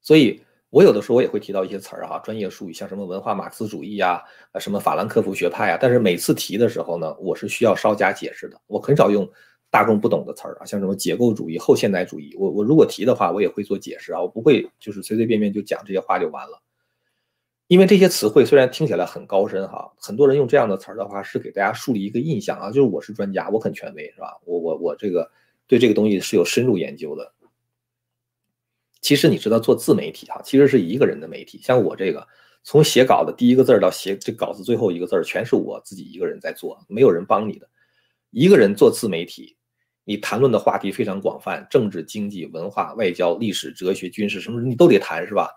[0.00, 4.20] 所以，我有的时候我也会提到一些词儿啊，专业术语，像什么文化马克思主义呀，
[4.58, 5.78] 什么法兰克福学派啊。
[5.80, 8.60] 但是每次提的时候呢，我是需要稍加解释的。
[8.66, 9.30] 我很少用
[9.70, 12.34] 大众不懂的词儿啊，像什么结构主义、后现代主义。
[12.38, 16.62] 我我如果提的话，我也会做解释啊，我不会就是随随便便就讲这些话就完了。
[17.66, 24.38] 因为这些词汇虽然听起来很高深哈，很多人用这样的词儿的话，是给大家树立一个印象啊，就是我是专家，我很权威，是吧？
[24.46, 25.30] 我我我这个
[25.66, 27.34] 对这个东西是有深入研究的。
[29.02, 31.60] 其实你知道做自媒体哈，其实是一个人的媒体。
[31.62, 32.26] 像我这个，
[32.62, 37.68] 从写稿的第一个字到写这稿子最后一个字，全是我自己一个人在做，没有人帮你的。
[38.30, 39.57] 一个人做自媒体，
[40.08, 45.50] 你谈论的话题非常广泛，政治、经济、文化、外交、历史、哲学、军事，什么你都得谈，是吧？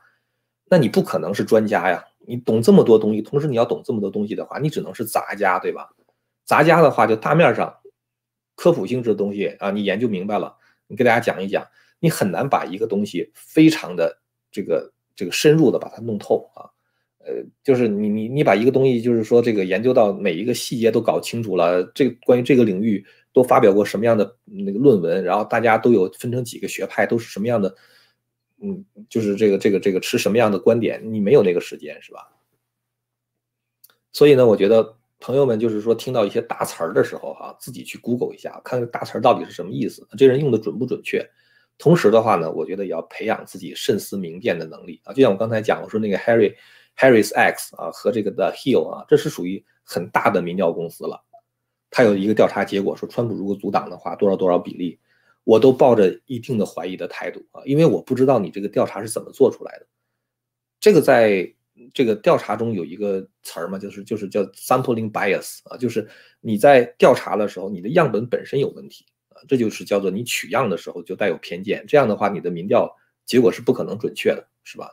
[0.65, 5.89] 那你不可能是专家呀，你懂这么多东西，同时你要懂这么多东西的话，你只能是杂家，对吧？
[6.43, 7.73] 杂家的话，就大面上
[8.57, 10.53] 科普性质的东西啊，你研究明白了，
[10.87, 11.65] 你给大家讲一讲。
[12.01, 14.19] 你很难把一个东西非常的
[14.51, 16.67] 这个这个深入的把它弄透啊，
[17.25, 27.75] 呃，就是你你你把一个东西就是说这个研究到每一个细节都搞清楚了，这关于这个领域都发表过什么样的那个论文，然后大家都有分成几个学派，都是什么样的，
[28.61, 32.27] 嗯，就是这个这个这个持什么样的观点，你没有那个时间是吧？
[34.11, 41.23] 所以呢，我觉得朋友们就是说听到一些大词儿的时候哈，自己去 Google 一下，看看大词儿到底是什么意思，这人用的准不准确。
[41.77, 45.13] 同时的话呢，我觉得也要培养自己慎思明辨的能力啊。
[45.13, 46.53] 就像我刚才讲，我说那个 Harry
[46.97, 51.23] Harris X 啊和这个 The Hill 啊，这是属于很大的民调公司了。
[51.89, 54.97] 他有一个调查结果说，川普如果阻挡的话，多少多少比例，
[55.43, 59.87] 我都抱着一定的怀疑的态度啊，因为我不知道你这个调查是怎么做出来的。
[60.79, 61.53] 这个在
[61.93, 66.07] 这个调查中有一个词儿嘛，就是就是叫 sampling bias 啊，就是
[66.39, 69.41] 你在调查的时候，你的样本本身有问题啊。
[69.47, 72.89] 这就是叫做你取样的时候就带有偏见，这样的话你的民调
[73.25, 74.89] 结果是不可能准确的，是吧？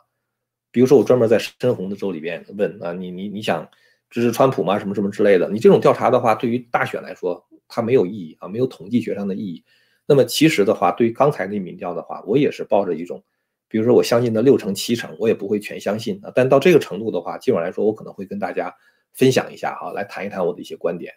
[0.70, 3.68] 比如说我专门在深红的州里边问啊，你你你想
[4.10, 4.78] 支持川普吗？
[4.78, 5.48] 什么什么之类的？
[5.50, 9.64] 你这种调查的话，对于大选来说它没有意义啊，没有统计学上的意义。
[10.06, 13.22] 那么其实的话，对于刚才那民调的话，我也是抱着一种，
[13.68, 16.32] 比如说我相信的六成七成，我也不会全相信啊。
[16.34, 18.74] 但到这个程度的话，基本上来说，我可能会跟大家
[19.12, 21.12] 分享一下哈，来谈一谈我的一些观点。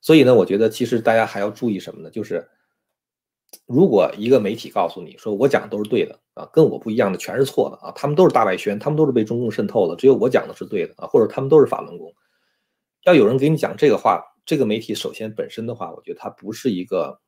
[0.00, 2.10] 所以呢，我觉得其实大家还要注意什么呢？
[2.10, 2.48] 就是
[3.66, 12.12] 如果一个媒体告诉你说我讲的都是对的啊，跟我不一样的全是错的啊，他们都是大外宣，他们都是被中共渗透的，只有我讲的是对的啊，或者他们都是法轮功。
[13.04, 17.20] 要有人给你讲这个话，这个媒体首先本身的话，我觉得它不是一个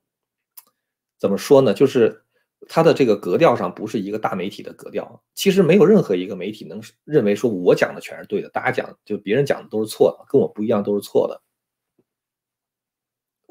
[1.18, 1.72] 怎么说呢？
[1.74, 2.22] 就是
[2.68, 5.22] 它的这个格调上不是一个大媒体的格调。
[5.35, 11.42] 其实没有任何一个媒体能认为说我讲的全是对的，大家讲就别人讲的都是错的，跟我不一样都是错的。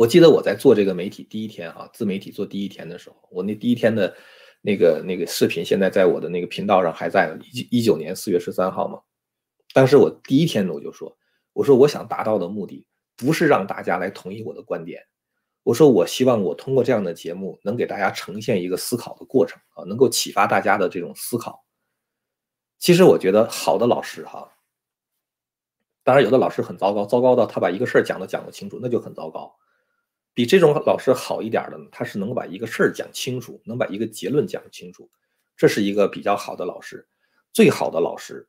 [0.01, 4.11] 我记得我在做这个媒体第一天啊，自媒体做第一天的时候，我那第一天的
[4.59, 7.37] 那个那个视频，现在在我的那个频道上还在呢。
[7.51, 8.99] 一九一九年四月十三号嘛，
[9.75, 11.15] 当时我第一天呢我就说，
[11.53, 12.83] 我说我想达到的目的
[13.15, 15.05] 不是让大家来同意我的观点，
[15.61, 21.63] 我说我希望我通过这样的节目能给大家呈现一个思考的过程啊，能够启发大家的这种思考。
[22.79, 24.51] 其实我觉得好的老师哈，
[26.03, 29.55] 当然有的老师很糟糕，糟糕到他把一个事儿讲都讲不清楚，那就很糟糕。
[30.33, 35.09] 比这种老师好一点的呢，他是能把一个事儿讲清楚，能把一个结论讲清楚，
[35.57, 37.05] 这是一个比较好的老师。
[37.51, 38.47] 最好的老师，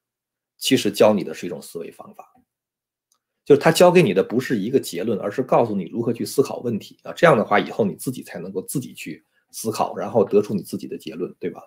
[0.56, 2.32] 其实教你的是一种思维方法，
[3.44, 7.12] 就是他教给你的不是一个结论，而是告诉你如何去思考问题啊。
[7.12, 11.60] 这样的话，以后你自己才能够自己去思考，然后得出你自己的结论，对吧？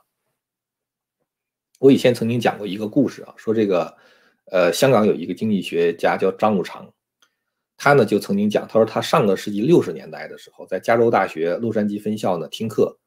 [1.80, 3.98] 我以前曾经讲过一个故事啊，说这个，
[4.46, 6.90] 呃，香港有一个经济学家叫张五常。
[7.78, 12.98] 他呢就曾经讲，他说他上个世纪六十年代的时候，在加州大学洛杉矶分校呢听课，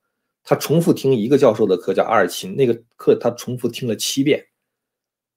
[0.44, 4.46] 他重复听一个教授的课叫阿尔钦，那个课他重复听了七遍，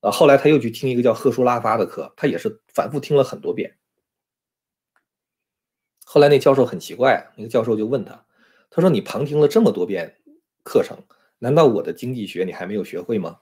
[0.01, 3.77] 啊，后来他又去听一个叫赫舒拉发的课，他也是反复听了很多遍。
[6.03, 8.25] 后来那教授很奇怪，那个教授就问他，
[8.69, 10.17] 他说你旁听了这么多遍
[10.63, 10.97] 课程，
[11.39, 13.37] 难道我的经济学你还没有学会吗？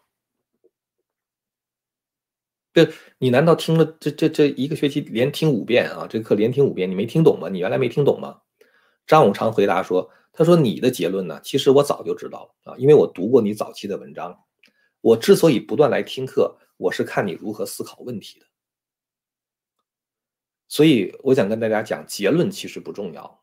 [2.85, 6.07] 这你难道听了这这这一个学期连听五遍啊？
[6.09, 7.49] 这课连听五遍，你没听懂吗？
[7.49, 8.41] 你原来没听懂吗？
[9.05, 14.37] 张永昌回答说：“他说你的结论呢，其实我早就知道了啊，因为我读过你早期的文章。
[15.01, 18.45] 我之所以不断来听课，我是看你如何思考问题的。
[20.67, 23.41] 所以我想跟大家讲，结论其实不重要，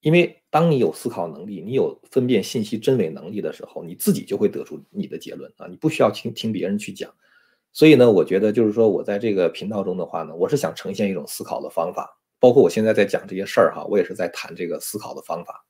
[0.00, 7.14] 因为当你有思考能力，你有分辨信息真伪能力的时候，你自己就会得出你的结论啊，你不需要听听别人去讲。
[7.72, 15.62] 所以呢，我觉得就是说我在这个频道中的话呢，我是想呈现一种思考的方法。”包括我现在在讲这些事儿哈，我也是在谈这个思考的方法。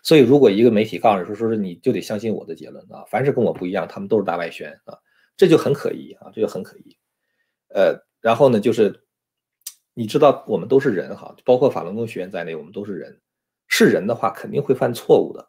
[0.00, 4.96] 所以，如果一个媒体告诉你说说是你就得相信我的结论啊，凡是跟我不一样，他们都是大外宣啊，
[5.36, 6.96] 这就很可疑啊，这就很可疑。
[7.74, 9.04] 呃，然后呢，就是
[9.92, 13.20] 你知道我们都是人哈，包括法轮功学员在内，我们都是人，
[13.66, 15.48] 是人的话肯定会犯错误的，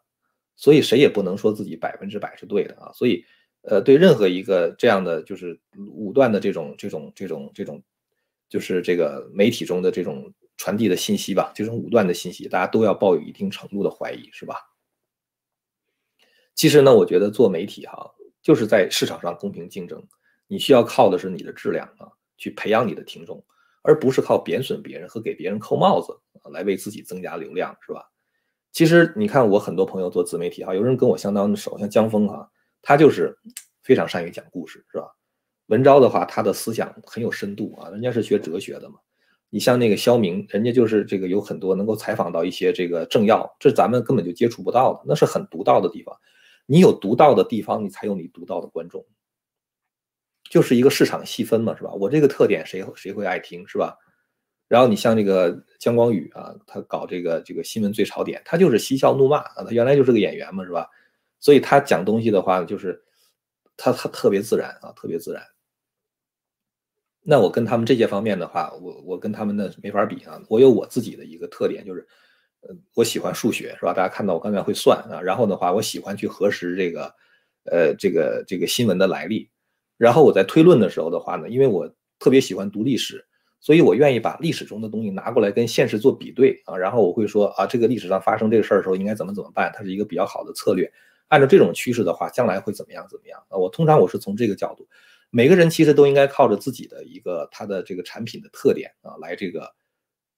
[0.56, 2.90] 所以谁也不能说自己百分之百是对的啊。
[2.92, 3.24] 所以，
[3.62, 7.82] 呃，对任何一个这样的就是武断的这种这种这种这种。
[8.50, 14.56] 就是这个媒体中的这种传递的信息吧，这种武断的信息，大家都要抱有一定程度的怀疑，是吧？
[16.54, 20.02] 其实呢，我觉得做媒体哈，就是在市场上公平竞争，
[20.46, 23.44] 你需要靠的是你的质量啊，去培养你的听众，
[23.82, 26.18] 而不是靠贬损别人和给别人扣帽子
[26.50, 28.10] 来为自己增加流量，是吧？
[28.72, 32.50] 其实你看，我很多朋友做自媒体哈，有人跟我相当的熟，像江峰哈，
[32.82, 33.38] 他就是
[33.82, 35.08] 非常善于讲故事，是吧？
[35.66, 38.96] 文昭的话，他的思想很有深度啊，人家是学哲学的嘛。
[39.50, 46.14] 你像那个肖明，人家就是这个有很多能够采访到一些这个政要，这咱们根本就接触不到的，那是很独到的地方。
[46.66, 49.06] 你有独到的地方，你才有你独到的观众，
[50.50, 51.92] 就是一个市场细分嘛，是吧？
[51.94, 53.96] 我这个特点谁谁会爱听，是吧？
[54.68, 60.86] 然后你像那个姜光宇啊，他搞这个这个新闻最潮点，他就是嬉笑怒骂啊，他原来就是个演员嘛，是吧？
[61.40, 63.02] 所以他讲东西的话，就是
[63.76, 65.42] 他他特别自然啊，特别自然。
[67.22, 70.40] 那我跟他们这些方面的话，我我跟他们的没法比啊。
[70.48, 72.06] 我有我自己的一个特点，就是，
[72.60, 73.92] 呃，我喜欢数学，是吧？
[73.92, 75.20] 大家看到我刚才会算啊。
[75.20, 77.14] 然后的话，我喜欢去核实这个，
[77.64, 79.50] 呃，这个这个新闻的来历。
[79.98, 83.26] 然后我在推论的时候的话呢，因为我特别喜欢读历史，
[83.60, 86.76] 所以我愿意把历史中的东西拿过来跟现实做比对啊。
[86.78, 90.90] 然后我会说啊，这个历史上发生这个事儿的时候应该怎么怎么办，它是一个比较好的策略。
[91.28, 93.56] 按照这种趋势的话，将来会怎么样怎么样啊？
[93.56, 94.88] 我通常我是从这个角度。
[95.30, 99.74] 每个人其实都应该靠着自己的一个他的这个产品的特点啊，来这个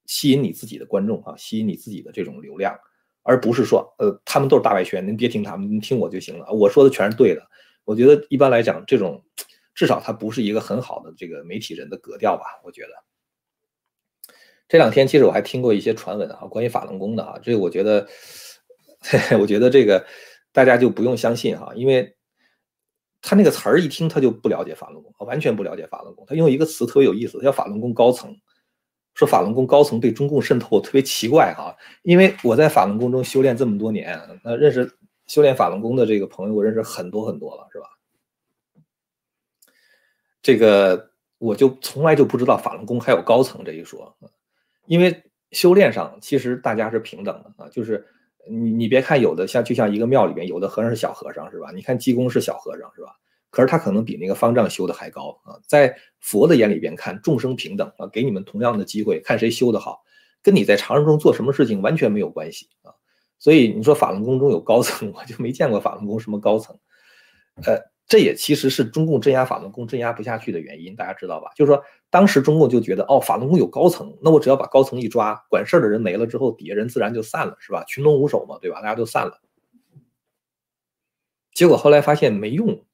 [0.06, 2.76] 吸引你自己的观众啊，吸引你自己的这种流量，
[3.22, 7.42] 而不是说呃他们都是大外宣，您别听他们，您听我就行了，我说的全是对的。
[7.84, 9.24] 我觉得一般来讲，这种
[9.74, 12.42] 至少它不是一个很好的这个媒体人的格调吧。
[12.64, 12.88] 我觉得
[14.68, 18.08] 这两天其实我还听过一些传闻啊，关于法轮功的啊，这个我觉得
[19.02, 20.04] 嘿 嘿我觉得这个
[20.52, 22.16] 大家就不用相信哈，因为。
[23.22, 26.24] 他那个词儿一听，他就不了解法轮功，完全不了解法轮功。
[26.26, 28.34] 他用一个词特别有意思，叫法轮功高层，
[29.12, 31.76] 说法轮功高层对中共渗透，特别奇怪哈。
[32.00, 34.90] 因为我在法轮功中修炼这么多年，那认识
[35.26, 37.86] 修炼法轮功的这个朋友，我认识很多很多了，是吧？
[40.40, 44.16] 这个我就从来就不知道法轮功还有高层这一说，
[44.86, 48.06] 因为修炼上其实大家是平等的啊，就是。
[48.48, 51.72] 你你别看有的像就像一个庙里边有的和尚是小和尚是吧？
[51.74, 53.16] 你看济公是小和尚是吧？
[53.50, 55.58] 可是他可能比那个方丈修的还高啊！
[55.66, 60.00] 在佛的眼里边看众生平等啊，给你们同样的机会，看谁修的好，
[60.40, 62.94] 跟你在常人中做什么事情完全没有关系啊！
[63.40, 66.78] 所以你说法轮功中有高层， 我就没见过法轮功什么高层，
[67.64, 67.89] 呃。
[68.10, 71.52] 这也其实是中共镇压法轮功镇压不下去的原因，大家知道吧？
[71.54, 77.84] 就是说，当时中共就觉得，哦，法轮功有高层，那我只要把高层一抓，管事儿的人没了之后，底下人自然就散了，是吧？
[77.84, 78.82] 群龙无首嘛，对吧？
[78.82, 79.40] 大家都散了。
[81.54, 82.84] 结果后来发现没用，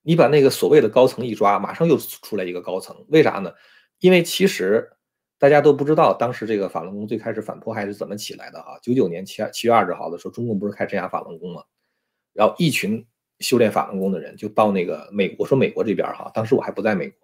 [0.00, 3.52] 你把那个所谓的高层一抓，马上又出来一个高层，为啥呢？
[3.98, 4.92] 因为其实
[5.38, 8.78] 大家都不知道，当时这个法轮功最开始反迫害是怎么起来的啊？
[8.80, 11.64] 九九年七七月二十号的时候，中共不是开镇压法轮功吗？
[12.32, 13.06] 然后一群。
[13.40, 17.18] 修炼法轮功的人就到那个美，我说美国这边哈，当时我还不在美国，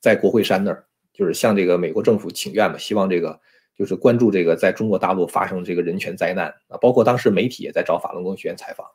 [0.00, 3.40] 在国会山那儿，就是向这个美国政府请愿嘛，希望这个
[3.74, 8.86] 就是关注这个在中国大陆发生这个人权灾难啊，包括当时媒体也在找法轮功学员采访。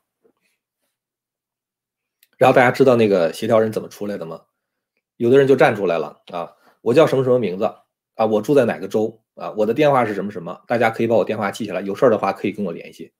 [2.38, 4.42] 然后大家知道那个协调人怎么出来的吗？
[5.16, 7.64] 有的人就站出来了啊，我叫什么什么名字
[8.14, 13.12] 啊，我住在哪个州啊，我的电话是什么什么，大家可以把我电话记下来，有事儿的话可以跟我联系。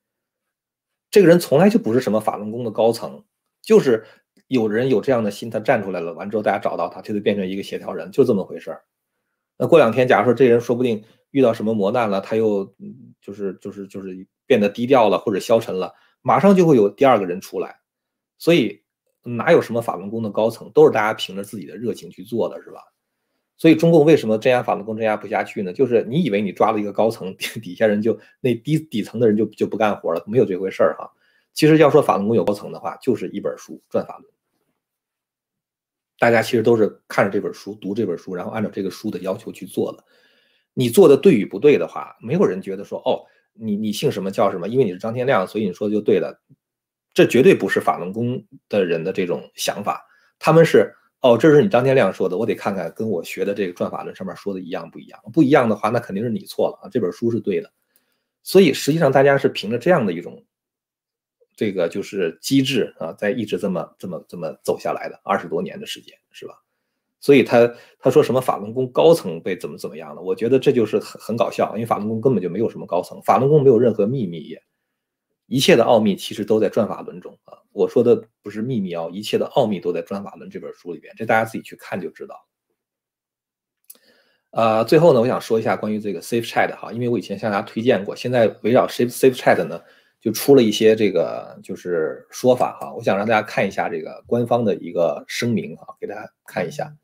[1.13, 3.23] 这个人从来就不是什么法轮功的高层，
[3.61, 4.03] 就是
[4.49, 8.83] 有人有这样的心，他站出来了，完之后大家找到他，他就变成一个协调人，就这么回事儿。
[9.59, 12.75] 那过两天，假如说这人说不定遇到什么磨难了，他又
[13.21, 15.93] 就是就是就是变得低调了或者消沉了，
[16.23, 17.79] 马上就会有第二个人出来。
[18.39, 18.83] 所以
[19.23, 22.81] 哪有什么法轮功的高层，都是大家凭着自己的热情去做的，是吧？
[23.63, 25.73] 所以中共为什么镇压法轮功镇压不下去呢？
[25.73, 31.09] 就是你以为你抓了一个高层，底下人就那低底层的人就就不干活了，没有这回事儿哈。
[31.53, 34.25] 其实要说法轮功有高层的话，就是一本书《转法轮》。
[36.19, 40.03] 大家其实都是看着这本书，读这本书，然后按照这个书的要求去做的。
[40.75, 46.37] 你做的对与不对的话，没有人觉得说哦，你你姓什么叫什么，因为你是张天亮，所以你说的就对了。
[47.15, 50.05] 这绝对不是法轮功的人的这种想法。
[50.41, 50.93] 他们是
[51.23, 55.18] 哦，这是你张天亮说的，我得看看跟我学的这个转法轮上面说的一样不一样。
[55.33, 56.89] 不一样的话，那肯定是你错了啊。
[56.91, 57.73] 这本书是对的。
[58.43, 60.45] 所以实际上大家是凭着这样的一种。
[61.55, 66.55] 这个就是机制啊，在一直这么这么这么走下来的二十多年的时间，是吧？
[67.20, 70.23] 所以他他说什么法轮功高层被怎么怎么样了？
[70.23, 74.61] 我觉得这就是很很搞笑，因为法轮功根本就没有什么高层，法轮功没有任何秘密，也
[75.47, 77.59] 一切的奥秘其实都在转法轮中啊。
[77.73, 82.47] 我说的不是秘密哦，一切的奥秘都在专法论这本书里边，这大家自己去看就知道。
[84.51, 89.81] 呃，最后呢，我想说一下关于这个 Safe Chat 哈，因为我以前向大家推荐过，现在围绕 Safe Safe Chat 呢。
[90.23, 96.97] 就出了一些这个就是说法哈，我想让大家看一下这个官方的一个声明哈，给大家看一下。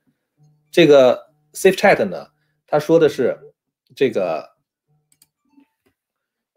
[0.71, 1.21] 这个
[1.53, 2.29] Safe Chat 呢，
[2.69, 3.37] 他说的是
[3.97, 4.49] 这个，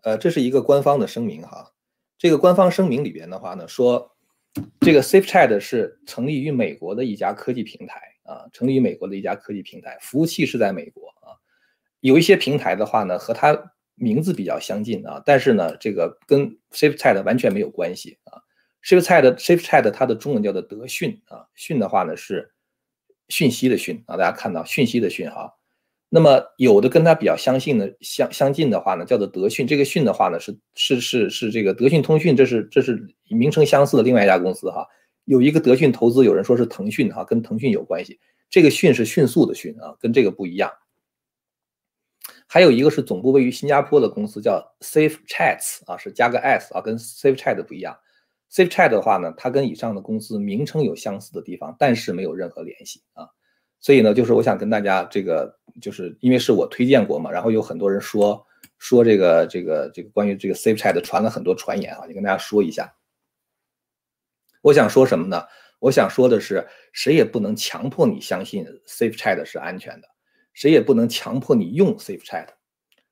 [0.03, 1.71] 呃，这是一个官方的声明哈。
[2.21, 4.15] 这个官方声明里边的话呢，说
[4.81, 11.33] 这个 Safe Chat 是成立于美国的一家科技平台啊，成立于美国的一家科技平台，服务器是在美国啊。
[12.01, 13.73] 有一些平台的话呢，和它。
[13.95, 18.41] 名字比较相近啊，但是呢，这个跟 SafeChat 完全没有关系啊。
[18.83, 22.51] SafeChat SafeChat 它的中文叫做德讯啊，讯的话呢是
[23.27, 25.53] 讯息的讯啊，大家看到讯息的讯哈。
[26.13, 29.65] 那么有的跟它比较相信的相相近的话呢，叫做德讯。
[29.65, 34.85] 这个讯的话呢是是是是这个德讯通讯，这是这是名称相似的另外一家公司哈。
[35.23, 38.19] 有一个德讯投资，有人说是腾讯哈，跟腾讯有关系。
[38.49, 40.69] 这个讯是迅速的讯啊，跟这个不一样。
[42.45, 47.97] 还有一个是总部位于新加坡的公司叫 Safe Chats 啊，是加个 s 啊，跟 Safe Chat 不一样。
[48.51, 53.29] Safe Chat 的话呢，它跟以上的公司名称有相似的地方，但是没有任何联系啊。
[53.79, 58.45] 所以呢，就是我想跟大家这个，就是因为是我推荐过嘛，然后有很多人说
[58.77, 62.93] 说这个这个这个关于这个 Safe Chat 传了很多传言啊，你跟大家说一下。
[64.61, 65.43] 我想说什么呢？
[65.79, 70.07] 我想说的是，谁也不能强迫你相信 Safe Chat 是安全的。
[70.53, 72.47] 谁也不能强迫你用 Safe Chat，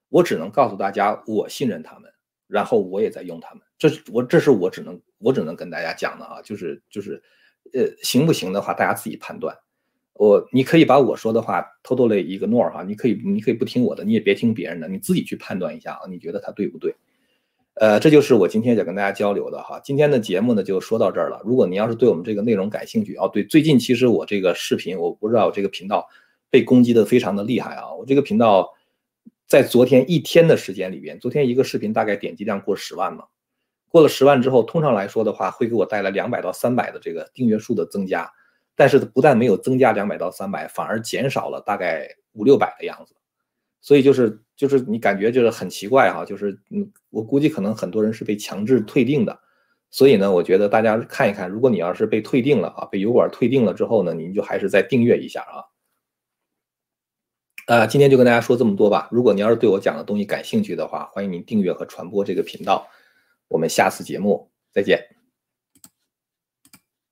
[0.09, 2.11] 我只能告诉大家，我信任他们，
[2.47, 3.63] 然后我也在用他们。
[3.77, 7.23] 这是我，这是我只能我只能跟大家讲的啊，就是就是，
[7.73, 9.57] 呃，行不行的话，大家自己判断。
[10.19, 16.93] 我你可以把我说的话偷偷了一个 nor 哈，你可以你可以不听我的，你也别听别人的，你自己去判断一下啊，你觉得他对不对？
[17.75, 19.79] 呃，这就是我今天想跟大家交流的哈。
[19.81, 21.41] 今天的节目呢就说到这儿了。
[21.45, 26.07] 如果您要是对我们这个内容感兴趣，哦，对，最近其实我这个视频，我不知道这个频道。
[26.51, 27.93] 被攻击的非常的厉害啊！
[27.93, 28.73] 我这个频道
[29.45, 33.25] 在昨天一天的时间里边，昨天一个视频大概点击量过十万嘛，
[33.87, 38.31] 过了十万之后，通常来说的话，会给我带来两百到三百的这个订阅数的增加，
[38.79, 43.13] 但是不但没有增加两百到三百，反而减少了大概五六百的样子，
[43.81, 49.37] 所以就是就是你感觉就是很奇怪哈，就是嗯，我估计可能很多人是被强制退订的，
[49.91, 55.59] 所以呢，我觉得大家看一看，如果你要是被退订了啊，被油管退订了之后呢，您就还是再订阅一下啊。
[57.67, 59.09] 呃，今天就跟大家说这么多吧。
[59.11, 62.87] 如果您要是对我讲的东西感兴趣的话，欢迎您订阅和传播这个频道。
[63.49, 65.18] 我们下次节目再见。